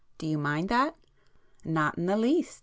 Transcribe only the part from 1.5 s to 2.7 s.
"Not in the least!"